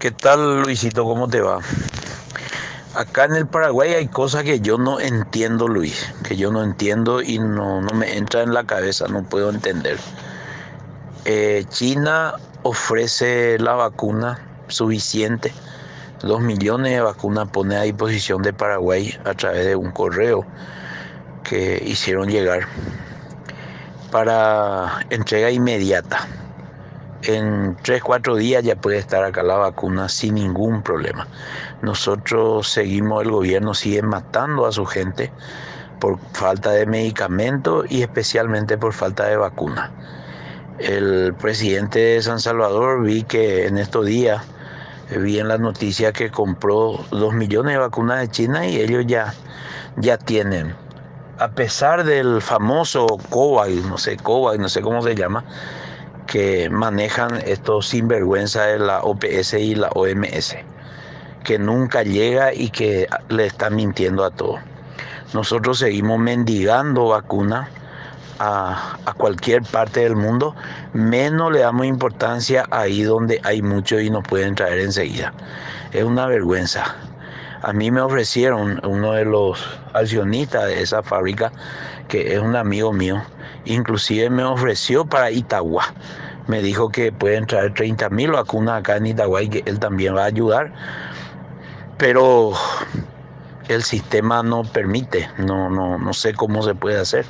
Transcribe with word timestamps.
¿Qué 0.00 0.10
tal 0.10 0.62
Luisito? 0.62 1.04
¿Cómo 1.04 1.28
te 1.28 1.42
va? 1.42 1.58
Acá 2.94 3.26
en 3.26 3.34
el 3.36 3.46
Paraguay 3.46 3.92
hay 3.92 4.08
cosas 4.08 4.44
que 4.44 4.60
yo 4.60 4.78
no 4.78 4.98
entiendo, 4.98 5.68
Luis, 5.68 6.10
que 6.26 6.38
yo 6.38 6.50
no 6.50 6.64
entiendo 6.64 7.20
y 7.20 7.38
no, 7.38 7.82
no 7.82 7.92
me 7.92 8.16
entra 8.16 8.40
en 8.40 8.54
la 8.54 8.64
cabeza, 8.64 9.08
no 9.08 9.24
puedo 9.24 9.50
entender. 9.50 9.98
Eh, 11.26 11.66
China 11.68 12.32
ofrece 12.62 13.58
la 13.58 13.74
vacuna 13.74 14.38
suficiente, 14.68 15.52
dos 16.22 16.40
millones 16.40 16.92
de 16.92 17.02
vacunas 17.02 17.50
pone 17.50 17.76
a 17.76 17.82
disposición 17.82 18.40
de 18.40 18.54
Paraguay 18.54 19.14
a 19.26 19.34
través 19.34 19.66
de 19.66 19.76
un 19.76 19.90
correo 19.90 20.46
que 21.44 21.82
hicieron 21.84 22.30
llegar 22.30 22.66
para 24.10 25.04
entrega 25.10 25.50
inmediata 25.50 26.26
en 27.22 27.76
3, 27.82 28.02
4 28.02 28.36
días 28.36 28.62
ya 28.62 28.76
puede 28.76 28.98
estar 28.98 29.24
acá 29.24 29.42
la 29.42 29.56
vacuna 29.56 30.08
sin 30.08 30.36
ningún 30.36 30.82
problema. 30.82 31.26
Nosotros 31.82 32.68
seguimos, 32.68 33.22
el 33.22 33.30
gobierno 33.30 33.74
sigue 33.74 34.02
matando 34.02 34.66
a 34.66 34.72
su 34.72 34.86
gente 34.86 35.30
por 36.00 36.18
falta 36.32 36.70
de 36.70 36.86
medicamentos 36.86 37.86
y 37.90 38.02
especialmente 38.02 38.78
por 38.78 38.92
falta 38.92 39.26
de 39.26 39.36
vacuna. 39.36 39.92
El 40.78 41.34
presidente 41.34 41.98
de 41.98 42.22
San 42.22 42.40
Salvador 42.40 43.02
vi 43.02 43.22
que 43.24 43.66
en 43.66 43.76
estos 43.76 44.06
días, 44.06 44.42
eh, 45.10 45.18
vi 45.18 45.38
en 45.38 45.48
las 45.48 45.60
noticias 45.60 46.14
que 46.14 46.30
compró 46.30 47.04
2 47.10 47.34
millones 47.34 47.74
de 47.74 47.78
vacunas 47.78 48.20
de 48.20 48.28
China 48.28 48.66
y 48.66 48.80
ellos 48.80 49.04
ya, 49.06 49.34
ya 49.96 50.16
tienen. 50.16 50.74
A 51.38 51.48
pesar 51.48 52.04
del 52.04 52.40
famoso 52.40 53.06
COVAX, 53.28 53.84
no 53.86 53.98
sé, 53.98 54.16
COVAX, 54.16 54.58
no 54.58 54.68
sé 54.70 54.80
cómo 54.80 55.02
se 55.02 55.14
llama, 55.14 55.44
que 56.30 56.70
manejan 56.70 57.42
estos 57.44 57.88
sinvergüenza 57.88 58.66
de 58.66 58.78
la 58.78 59.00
OPS 59.00 59.54
y 59.54 59.74
la 59.74 59.88
OMS, 59.88 60.56
que 61.42 61.58
nunca 61.58 62.04
llega 62.04 62.54
y 62.54 62.70
que 62.70 63.08
le 63.28 63.46
están 63.46 63.74
mintiendo 63.74 64.24
a 64.24 64.30
todos. 64.30 64.60
Nosotros 65.34 65.80
seguimos 65.80 66.20
mendigando 66.20 67.08
vacunas 67.08 67.68
a, 68.38 68.96
cualquier 69.16 69.62
parte 69.64 70.00
del 70.00 70.14
mundo, 70.14 70.54
menos 70.92 71.50
le 71.50 71.58
damos 71.58 71.86
importancia 71.86 72.64
ahí 72.70 73.02
donde 73.02 73.40
hay 73.42 73.60
mucho 73.60 73.98
y 73.98 74.08
nos 74.08 74.22
pueden 74.22 74.54
traer 74.54 74.78
enseguida. 74.78 75.32
Es 75.90 76.04
una 76.04 76.26
vergüenza. 76.26 76.94
A 77.62 77.72
mí 77.72 77.90
me 77.90 78.00
ofrecieron 78.00 78.80
uno 78.86 79.14
de 79.14 79.24
los 79.24 79.80
accionistas 79.94 80.66
de 80.66 80.80
esa 80.80 81.02
fábrica, 81.02 81.50
que 82.06 82.34
es 82.34 82.40
un 82.40 82.54
amigo 82.54 82.92
mío, 82.92 83.20
inclusive 83.64 84.30
me 84.30 84.44
ofreció 84.44 85.04
para 85.04 85.30
Itagua. 85.30 85.84
Me 86.50 86.62
dijo 86.62 86.90
que 86.90 87.12
pueden 87.12 87.46
traer 87.46 87.74
30 87.74 88.10
mil 88.10 88.32
vacunas 88.32 88.80
acá 88.80 88.96
en 88.96 89.06
Itagua 89.06 89.40
y 89.40 89.48
que 89.48 89.62
él 89.66 89.78
también 89.78 90.16
va 90.16 90.24
a 90.24 90.26
ayudar. 90.26 90.72
Pero 91.96 92.54
el 93.68 93.84
sistema 93.84 94.42
no 94.42 94.64
permite, 94.64 95.28
no, 95.38 95.70
no, 95.70 95.96
no 95.96 96.12
sé 96.12 96.34
cómo 96.34 96.64
se 96.64 96.74
puede 96.74 96.98
hacer. 96.98 97.24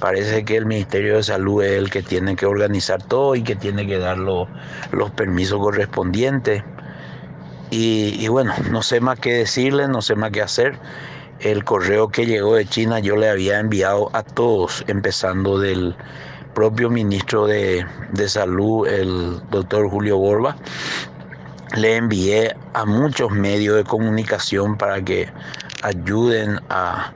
Parece 0.00 0.44
que 0.44 0.56
el 0.56 0.66
Ministerio 0.66 1.14
de 1.14 1.22
Salud 1.22 1.62
es 1.62 1.78
el 1.78 1.88
que 1.88 2.02
tiene 2.02 2.34
que 2.34 2.46
organizar 2.46 3.00
todo 3.00 3.36
y 3.36 3.44
que 3.44 3.54
tiene 3.54 3.86
que 3.86 4.00
dar 4.00 4.18
los 4.18 4.48
permisos 5.14 5.60
correspondientes. 5.60 6.64
Y, 7.70 8.16
y, 8.18 8.26
bueno, 8.26 8.54
no 8.72 8.82
sé 8.82 9.00
más 9.00 9.20
qué 9.20 9.34
decirle, 9.34 9.86
no 9.86 10.02
sé 10.02 10.16
más 10.16 10.32
qué 10.32 10.42
hacer. 10.42 10.80
El 11.38 11.62
correo 11.62 12.08
que 12.08 12.26
llegó 12.26 12.56
de 12.56 12.66
China 12.66 12.98
yo 12.98 13.14
le 13.14 13.30
había 13.30 13.60
enviado 13.60 14.10
a 14.14 14.24
todos, 14.24 14.82
empezando 14.88 15.60
del 15.60 15.94
propio 16.54 16.88
ministro 16.88 17.46
de, 17.46 17.84
de 18.12 18.28
Salud, 18.28 18.86
el 18.86 19.40
doctor 19.50 19.90
Julio 19.90 20.18
Borba. 20.18 20.56
Le 21.76 21.96
envié 21.96 22.54
a 22.72 22.84
muchos 22.84 23.30
medios 23.32 23.76
de 23.76 23.84
comunicación 23.84 24.78
para 24.78 25.02
que 25.02 25.28
ayuden 25.82 26.60
a, 26.70 27.12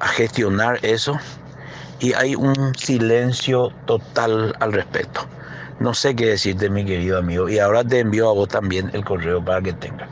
a 0.00 0.08
gestionar 0.08 0.78
eso. 0.82 1.18
Y 2.00 2.12
hay 2.14 2.34
un 2.34 2.74
silencio 2.76 3.70
total 3.86 4.54
al 4.60 4.72
respecto. 4.72 5.20
No 5.80 5.94
sé 5.94 6.16
qué 6.16 6.26
decirte, 6.26 6.70
mi 6.70 6.84
querido 6.84 7.18
amigo. 7.18 7.48
Y 7.48 7.58
ahora 7.58 7.84
te 7.84 8.00
envío 8.00 8.28
a 8.30 8.32
vos 8.32 8.48
también 8.48 8.90
el 8.94 9.04
correo 9.04 9.44
para 9.44 9.60
que 9.60 9.72
tengas. 9.72 10.08